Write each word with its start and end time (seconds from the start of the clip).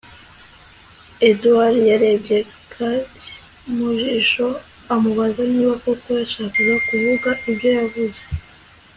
Edward 1.29 1.75
yarebye 1.89 2.37
Kathy 2.71 3.29
mu 3.75 3.87
jisho 3.99 4.47
amubaza 4.93 5.41
niba 5.53 5.73
koko 5.83 6.07
yashakaga 6.19 6.75
kuvuga 6.87 7.29
ibyo 7.49 7.69
yavuze 7.79 8.19